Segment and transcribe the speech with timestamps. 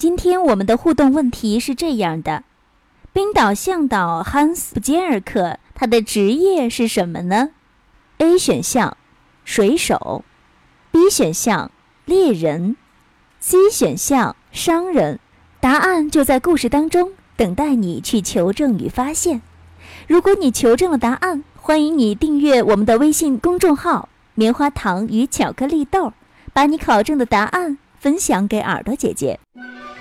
[0.00, 2.42] 今天我们的互动问题是这样的：
[3.12, 7.50] 冰岛向导汉斯·杰尔克，他的职业是什么呢
[8.16, 8.96] ？A 选项，
[9.44, 10.24] 水手
[10.90, 11.70] ；B 选项，
[12.06, 12.76] 猎人
[13.42, 15.20] ；C 选项，商人。
[15.60, 19.42] 答案就在故事当中，等待你去求证与发现。
[20.06, 26.14] 如果你求证了答案，欢迎你订阅我们的微信公众号“棉花糖与巧克力豆”，
[26.54, 29.38] 把你考证的答案分享给耳朵姐姐。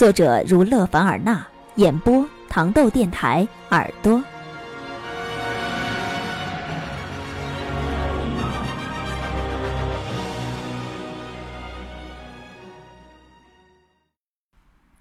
[0.00, 4.22] 作者如勒·凡尔纳，演播糖豆电台耳朵。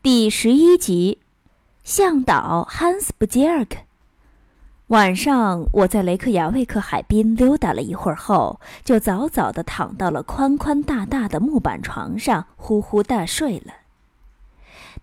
[0.02, 1.20] 第十一集，
[1.86, 3.78] 向导汉斯·布杰尔克。
[4.88, 13.72] 晚上，我在雷克雅未克海滨溜达了一会儿后，就早早地躺到了宽宽大大的木板床上，呼呼大睡了。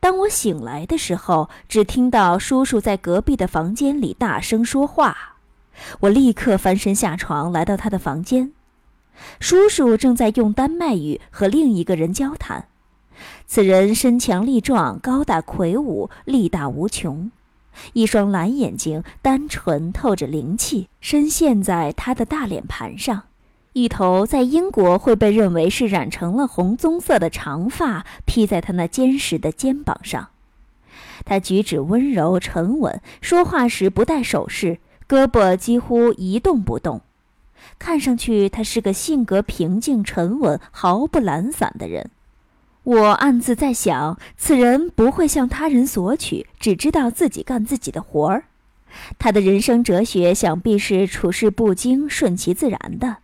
[0.01, 5.37] 当我醒来的时候，只听到叔叔在隔壁的房间里大声说话。
[6.01, 8.53] 我立刻翻身下床，来到他的房间。
[9.41, 12.69] 叔叔正在用丹麦语和另一个人交谈。
[13.47, 17.31] 此人身强力壮，高大魁梧，力大无穷。
[17.93, 23.25] 一双蓝眼睛，单纯透着灵气，深陷在他的大脸盘上。
[23.77, 30.31] 一头在英国会被认为是染成了红棕色的长发披在他那坚实的肩膀上。
[31.27, 37.03] 他举止温柔沉稳，说话时不带手势，胳膊几乎一动不动。
[37.79, 42.09] 看上去，他是个性格平静、沉稳、毫不懒散的人。
[42.83, 48.45] 我暗自在想，此人不会向他人索取，只知道自己干自己的活儿。
[49.19, 53.19] 他的人生哲学想必是处事不惊，顺其自然的。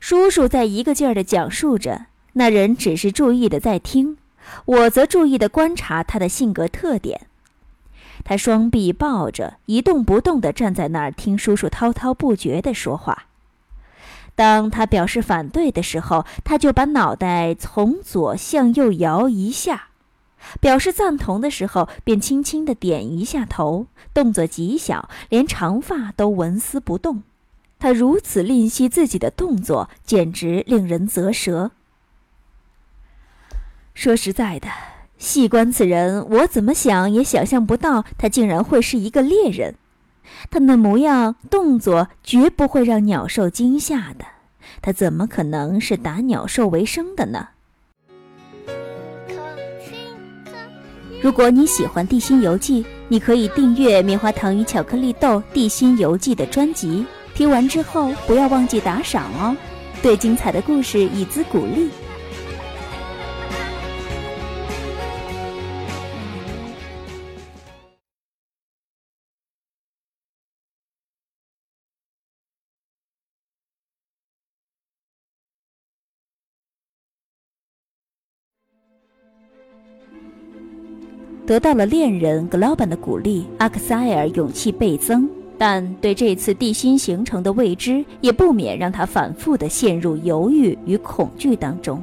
[0.00, 4.16] 叔叔在一个劲儿地讲述着，那人只是注意的在听，
[4.64, 7.26] 我则注意地观察他的性格特点。
[8.24, 13.26] 他双臂抱着，一动不动地站在那儿，听叔叔滔滔不绝地说话。
[14.34, 19.88] 当他表示反对的时候，他就把脑袋从左向右摇一下；
[20.60, 27.24] 表示赞同的时候，便轻轻地点一下头，动作极小，连长发都纹丝不动。
[27.78, 31.70] 他如此吝惜自己的动作，简直令人啧舌。
[33.94, 34.68] 说实在的，
[35.16, 39.76] 细观此人，我怎么想也想象不到他竟然会是一个猎人。
[40.50, 44.24] 他那模样、动作绝不会让鸟兽惊吓的。
[44.82, 47.48] 他怎么可能是打鸟兽为生的呢？
[51.20, 57.04] 如果你喜欢《地心游记》，你可以订阅《棉花糖与巧克力豆地心游记》的专辑。
[57.38, 59.56] 听完之后，不要忘记打赏哦，
[60.02, 61.88] 对精彩的故事以资鼓励。
[81.46, 92.00] 得到了恋人格劳本的鼓励，阿克塞尔勇气倍增，但对这次地心形成的未知，也不免让他反复地陷入犹豫与恐惧当中。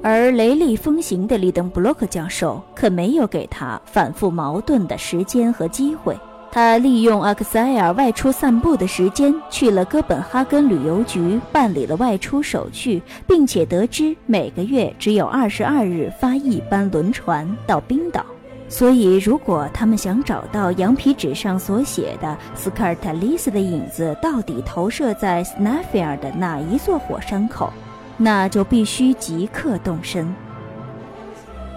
[0.00, 6.16] 而雷厉风行的里登布洛克教授可没有给他反复矛盾的时间和机会。
[6.50, 18.24] 他利用阿克塞尔外出散步的时间，去了哥本哈根旅游局办理了外出手续，并且得知每个月只有二十二日发一班轮船到冰岛。
[18.68, 27.72] 所以，如果他们想找到羊皮纸上所写的斯科尔塔利斯的影子到底投射在斯纳菲尔的哪一座火山口，
[28.18, 30.32] 那就必须即刻动身。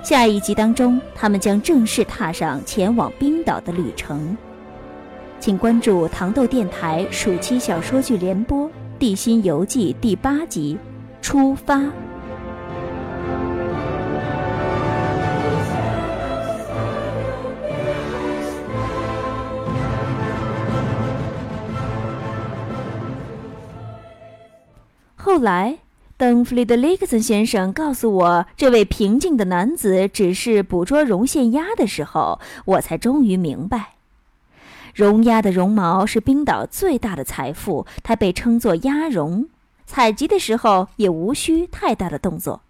[0.03, 4.35] 下一集当中，他们将正式踏上前往冰岛的旅程。
[5.39, 8.67] 请关注糖豆电台暑期小说剧联播
[8.99, 10.77] 《地心游记》第八集
[11.25, 11.77] 《出发》。
[25.31, 25.77] 后来，
[26.17, 33.93] 等弗里德里克森先生告诉我这位平静的男子只是捕捉绒线鸭的时候，我才终于明白，
[34.93, 39.47] 绒鸭的绒毛是冰岛最大的财富，它被称作鸭绒。
[39.85, 42.63] 采集的时候也无需太大的动作。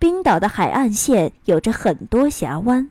[0.00, 2.90] 冰岛的海岸线有着很多峡湾，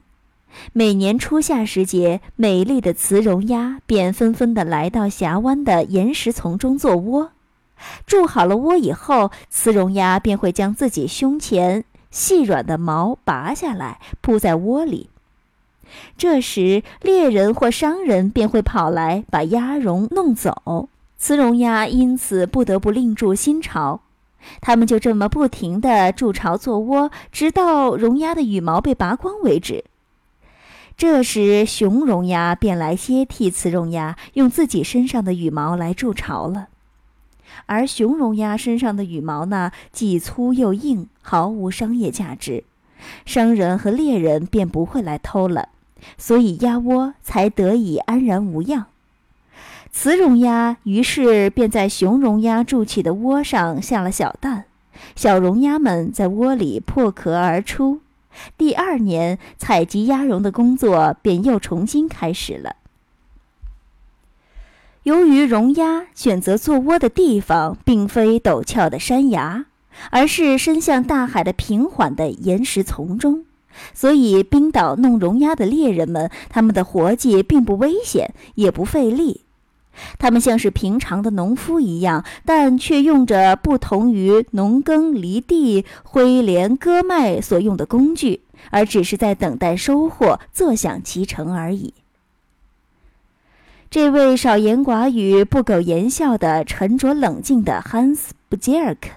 [0.71, 7.32] 每年初夏时节，美丽的雌绒鸭便纷纷地来到峡湾的岩石丛中做窝。
[8.06, 15.09] 筑好了窝以后，雌绒鸭便会将自己胸前细软的毛拔下来，铺在窝里。
[16.18, 24.01] 这时，猎人或商人便会跑来把鸭绒弄走，雌绒鸭因此不得不另筑新巢。
[24.59, 29.85] 它们就这么不停地筑巢做窝，直到绒鸭的羽毛被拔光为止。
[30.97, 36.68] 这时，雄绒鸭便来接替雌绒鸭，用自己身上的羽毛来筑巢了。
[37.66, 42.64] 而雄绒鸭身上的羽毛呢，既粗又硬，毫无商业价值，
[43.26, 45.70] 商人和猎人便不会来偷了，
[46.18, 48.88] 所以鸭窝才得以安然无恙。
[49.92, 54.66] 雌绒鸭于是便在雄绒鸭筑起的窝上下了小蛋，
[55.16, 58.02] 小绒鸭们在窝里破壳而出。
[58.58, 62.78] 第二年，采集鸭绒的工作便又重新开始了。
[65.04, 69.66] 由于绒鸭选择做窝的地方并非陡峭的山崖，
[70.12, 73.44] 而是伸向大海的平缓的岩石丛中，
[73.94, 79.42] 所以冰岛弄绒鸭的猎人们，他们的活计并不危险，也不费力。
[80.18, 88.42] 他们像是平常的农夫一样，但却用着不同于农耕犁地、挥镰割麦所用的工具，
[88.72, 91.94] 而只是在等待收获，坐享其成而已。
[93.94, 99.10] 这位少言寡语、不苟言笑的沉着冷静的汉斯·布杰尔克，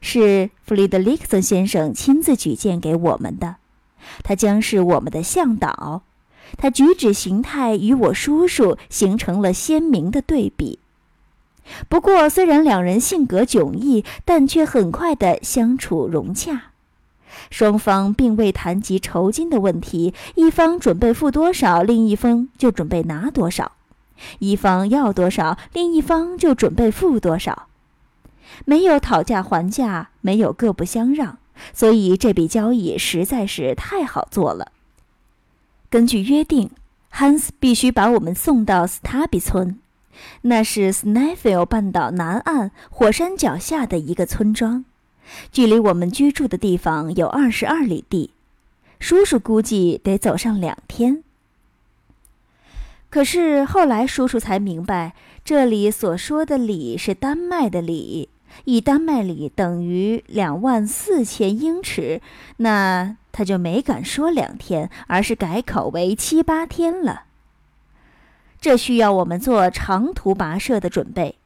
[0.00, 3.56] 是弗里德里克森先生亲自举荐给我们的。
[4.22, 6.02] 他将是我们的向导。
[6.56, 10.78] 他举止形态与我叔叔形成了鲜明的对比。
[11.88, 16.66] 不过，虽然两人性格迥异，但却很快的相处融洽。
[17.50, 23.72] 双方并未谈及酬金的问题，一方准备付多少，另一方就准备拿多少。
[24.38, 27.68] 一方要多少，另一方就准备付多少，
[28.64, 31.38] 没有讨价还价，没有各不相让，
[31.72, 34.72] 所以这笔交易实在是太好做了。
[35.90, 36.70] 根据约定，
[37.08, 39.78] 汉斯必须把我们送到斯塔比村，
[40.42, 44.84] 那是斯奈菲尔半岛南岸火山脚下的一个村庄，
[45.52, 48.30] 距离我们居住的地方有二十二里地，
[48.98, 51.22] 叔叔估计得走上两天。
[53.14, 55.14] 可是后来，叔叔才明白，
[55.44, 58.28] 这里所说的里是丹麦的里，
[58.64, 62.20] 一丹麦里等于两万四千英尺，
[62.56, 67.26] 那他就没敢说两天，而是改口为七八天了。
[68.60, 71.36] 这需要我们做长途跋涉的准备。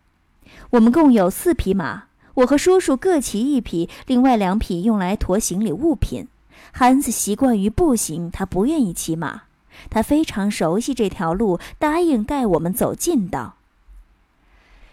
[0.71, 6.29] 我们共有四匹马，我和叔叔各骑一匹，另外两匹用来驮行李物品。
[6.73, 9.43] 汉斯习惯于步行，他不愿意骑马。
[9.91, 13.55] 他非常熟悉这条路，答应带我们走近道。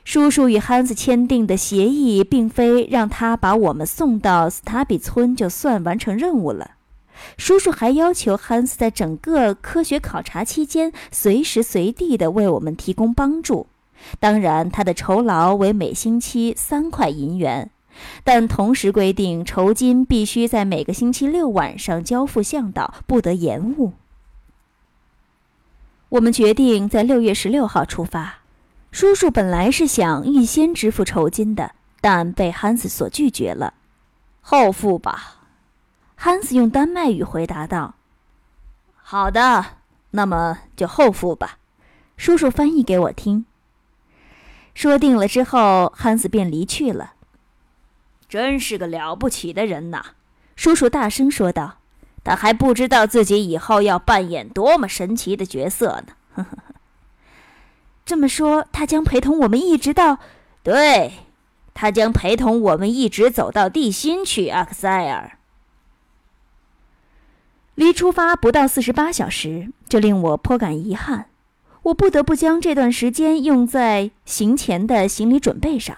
[0.04, 6.72] 叔叔与汉斯签订的协议，并非让他把我们送到斯塔比村就算完成任务了。
[7.38, 13.66] 叔叔还要求汉斯在整个科学考察期间，随时随地的为我们提供帮助。
[14.20, 17.72] 当然，他的酬劳为每星期三块银元，
[18.24, 23.94] 但同时规定酬金必须在每个星期六晚上交付向导，不得延误。
[26.10, 28.40] 我们决定在六月十六号出发。
[28.92, 33.74] 叔叔本来是想预先支付酬金的，但被汉斯所拒绝了。
[34.42, 35.38] 后付吧，
[36.16, 37.96] 汉斯用丹麦语回答道。
[38.96, 39.66] “好的，
[40.12, 41.58] 那么就后付吧。”
[42.16, 43.46] 叔叔翻译给我听。
[44.74, 47.14] 说定了之后，汉斯便离去了。
[48.30, 50.04] 真是个了不起的人呐！
[50.56, 51.80] 叔叔大声说道。
[52.26, 56.48] 他还不知道自己以后要扮演多么神奇的角色呢。
[58.06, 60.20] 这么说，他将陪同我们一直到……
[60.64, 61.14] 对，
[61.74, 65.38] 他将陪同我们一直走到地心去，阿克塞尔。
[67.76, 71.28] 离出发不到四十八小时，这令我颇感遗憾。
[71.84, 75.96] 我不得不将这段时间用在行前的行李准备上。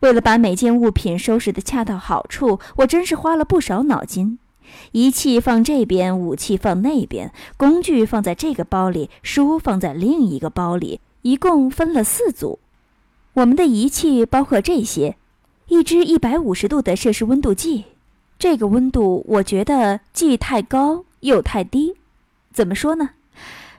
[0.00, 4.38] 为了把每件物品收拾得恰到好处，我真是花了不少脑筋。
[4.92, 12.58] 仪器放这边，武器放那边，工具放在这个包里，书放在另一个包里，一共分了四组。
[13.34, 15.16] 我们的仪器包括这些：
[15.68, 17.84] 一支一百五十度的摄氏温度计。
[18.38, 21.94] 这个温度，我觉得既太高又太低。
[22.52, 23.10] 怎么说呢？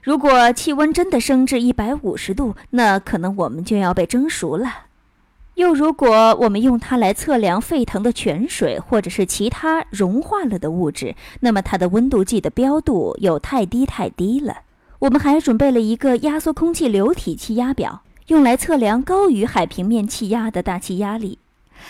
[0.02, 4.86] 如果气温真的升至一百五十度，那可能我们就要被蒸熟了。
[5.62, 14.62] 又如果我们用它来测量沸腾的泉水，或者是其他融化了的物质，那么它的温度计的标度又太低太低了。
[14.98, 21.38] 我们还准备了一个压缩空气流体气压表，用来测量高于海平面气压的大气压力。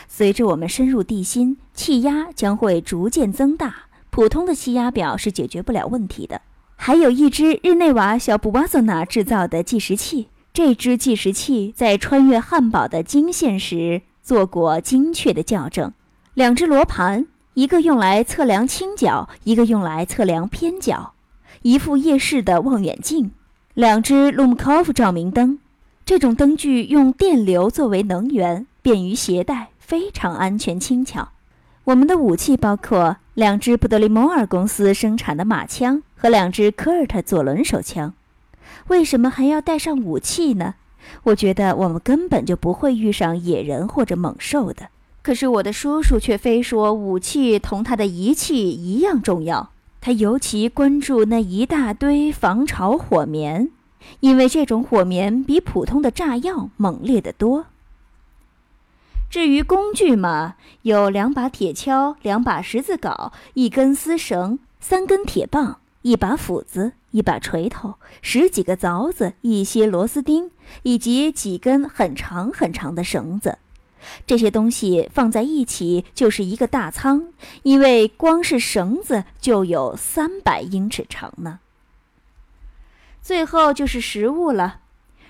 [0.10, 6.42] 随着我们深入地心，气压将会逐渐增大，普通的气压表是解决不了问题的。
[6.76, 15.94] 还有一只日内瓦小布瓦索纳制造的计时器，这只计时器在穿越汉堡的经线时做过精确的校正。
[16.34, 21.14] 两只罗盘，一个用来测量倾角，一个用来测量偏角。
[21.62, 23.32] 一副夜视的望远镜，
[23.74, 25.60] 两只 Lumkov 照明灯。
[26.06, 28.68] 这种灯具用电流作为能源。
[28.84, 31.30] 便于携带，非常安全轻巧。
[31.84, 38.12] 我们的武器包括两支布德利摩尔公司生产的马枪和两支科尔特左轮手枪。
[38.88, 40.76] 为什么还要带上武器呢？
[41.24, 44.90] 我觉得我们根本就不会遇上野人或者猛兽的。
[45.24, 49.72] 可是我的叔叔却非说武器同他的仪器一样重要。
[50.00, 53.70] 他尤其关注那一大堆防潮火棉，
[54.20, 57.66] 因为这种火棉比普通的炸药猛烈得多。
[59.30, 70.52] 至于工具嘛，有两把铁锹、两把十字镐、一根丝绳、三根铁棒、一把斧子、一把锤头、十几个凿子、一些螺丝钉，
[70.84, 73.60] 以及几根很长很长的绳子。
[74.26, 81.60] 这些东西放在一起就是一个大仓，因为光是绳子就有三百英尺长呢。
[83.22, 84.80] 最后就是食物了，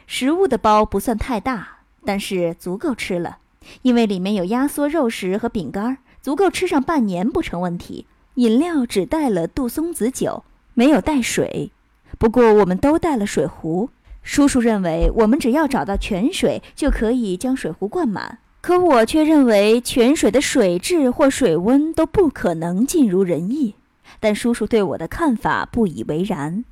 [0.08, 3.40] 食物的包不算太大，但是足够吃了。
[3.82, 8.08] 因为里面有压缩肉食和饼干，足够吃上半年不成问题。
[8.36, 10.46] 饮料只带了杜松子酒，
[10.82, 11.70] 没有带水。
[12.18, 13.92] 不过我们都带了水壶。
[14.24, 23.76] 叔叔认为我们只要找到泉水就可以将水壶灌满，可我却认为泉水的水质或水温都不可能尽如人意。
[24.20, 26.66] 但叔叔对我的看法不以为然。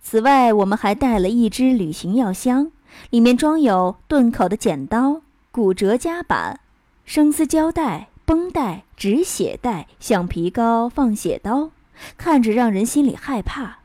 [0.00, 2.70] 此外，我们还带了一只旅行药箱，
[3.10, 5.22] 里面装有钝口的剪刀。
[5.50, 6.60] 骨折夹板、
[7.04, 11.70] 生丝胶带、绷带、止血带、橡皮膏、放血刀，
[12.16, 13.78] 看着让人心里害怕。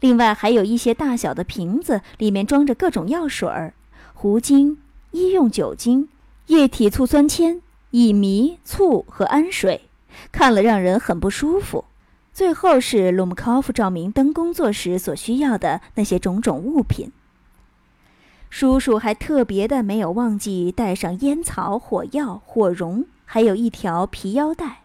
[0.00, 3.74] 另外还有一些大小的瓶子，里面装着各种药水儿、
[4.14, 4.78] 糊精、
[5.10, 6.08] 医用酒精、
[6.46, 9.82] 液体醋酸铅、乙醚、醋和氨水，
[10.32, 11.84] 看了让人很不舒服。
[12.32, 17.12] 最后是鲁姆科夫照明灯工作时所需要的那些种种物品。
[18.48, 24.79] 叔叔还特别的没有忘记带上烟草、火药、火绒，还有一条皮腰带。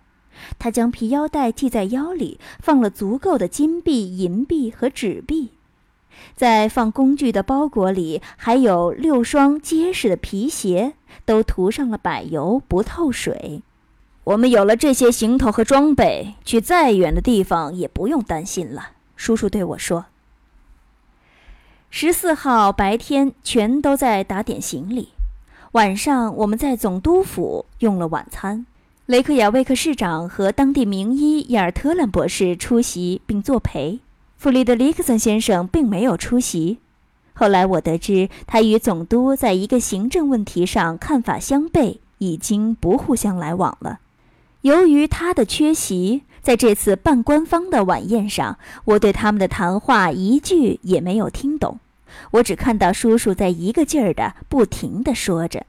[0.57, 5.51] 他将皮腰带系在腰里，放了足够的金币、银币和纸币。
[6.35, 10.93] 在放工具的包裹里，还有六双结实的皮鞋，
[11.25, 13.61] 都涂上了柏油，不透水。
[14.23, 18.91] 我们有了这些行头和装备，去再远的地方也不用担心了。
[19.15, 20.05] 叔叔对我说。
[21.89, 25.09] 十四号白天全都在打点行李，
[25.73, 28.65] 晚上我们在总督府用了晚餐。
[29.07, 33.99] 雷克雅未克市长和当地名医伊尔特兰博士出席并作陪，
[34.35, 36.79] 弗里德里克森先生并没有出席。
[37.35, 43.99] 后来我得知，他与总督在一个行政问题上看法相悖，已经不互相来往了。
[44.61, 51.77] 由于他的缺席，在这次半官方的晚宴上，我对他们的谈话一句也没有听懂。
[52.31, 55.67] 我只看到叔叔在一个劲儿的不停的说着。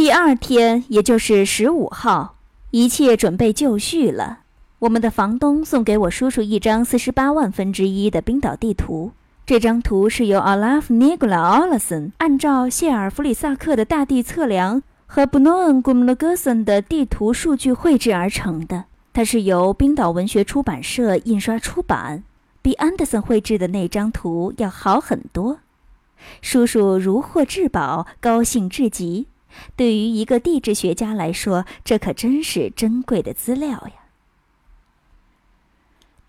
[0.00, 2.36] 第二天，也就是十五号，
[2.70, 4.38] 一切准备就绪了。
[4.78, 9.12] 我们的房东送给我叔叔一张四十八万分之一的冰岛地图。
[9.44, 16.48] 这张图是由 Olaf Nikola Olsson 按照谢尔弗里萨克的大地测量和 b n o n g u m l o g s
[16.48, 18.84] o n 的地图数据绘制而成的。
[19.12, 22.24] 它是由冰岛文学出版社印刷出版。
[22.62, 25.58] 比安德森绘制的那张图要好很多，
[26.40, 29.26] 叔叔如获至宝，高兴至极。
[29.76, 33.92] 对于一个地质学家来说，这可真是珍贵的资料呀。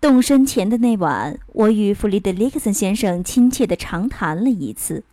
[0.00, 5.04] 动身前的那晚，我与弗里德里克森先生亲切地长谈了一次，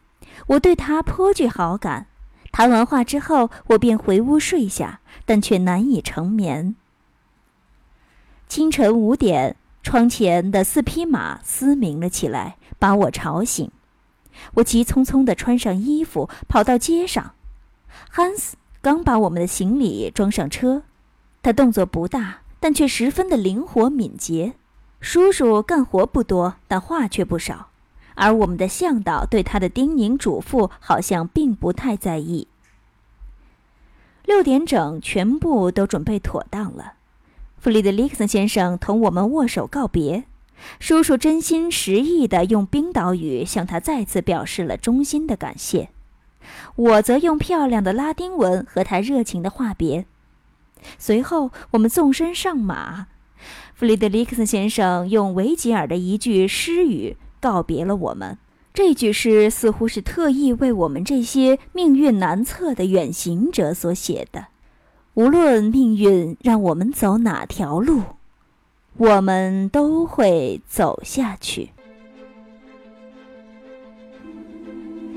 [0.47, 2.07] 我对他颇具好感。
[2.51, 6.75] 谈完话之后，我便回屋睡下，但却难以成眠。
[8.47, 9.55] 清晨五点。
[9.81, 13.71] 窗前的四匹马嘶鸣了起来，把我吵醒。
[14.55, 17.31] 我急匆匆地穿上衣服，跑到街上。
[18.11, 20.81] 汉斯刚把我们的行李装上车，
[21.43, 24.55] 他动作不大，但却十分的灵活敏捷。
[24.99, 27.69] 叔叔干活不多，但话却不少，
[28.15, 32.47] 而我们的向导对他的叮咛嘱咐好像并不太在意。
[34.25, 36.93] 六点整，全部都准备妥当了。
[37.59, 40.25] 弗里德里克森先生同我们握手告别，
[40.79, 45.89] 叔叔真心实意地用冰岛语向他再次表示了衷心的感谢。
[46.75, 50.05] 我则用漂亮的拉丁文和他热情的话别。
[50.97, 53.07] 随后，我们纵身上马。
[53.73, 58.37] 弗里德里克森先生用维吉尔的一句诗语告别了我们。
[58.73, 64.47] 这句诗似乎是特意为我们这些命运难测的远行者所写的。
[65.15, 68.03] 无论命运让我们走哪条路，
[68.95, 71.71] 我们都会走下去。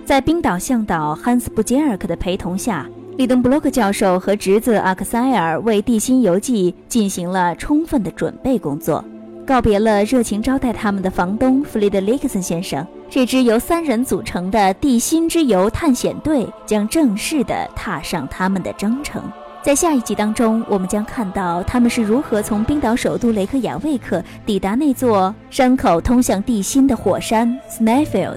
[0.04, 9.02] 在冰岛向导汉斯·布杰尔克的陪同下，利登布洛克教授和侄子阿克塞尔为地心游记进行了充分的准备工作，
[9.46, 12.84] 告别了热情招待他们的房东弗雷德里克森先生。
[13.08, 19.22] 这支由三人组成的地心之游探险队将正式的踏上他们的征程。
[19.62, 28.36] 在下一集当中，我们将看到他们是如何从冰岛首都雷克雅未克抵达那座山口通向地心的火山 Snæfell。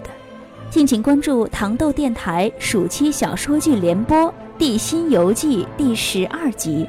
[0.76, 4.18] 敬请关注糖豆电台暑期小说剧联播
[4.58, 6.86] 《地心游记》第十二集，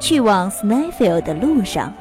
[0.00, 1.94] 去往 Snæfell 的路上。